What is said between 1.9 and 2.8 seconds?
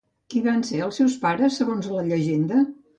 la llegenda?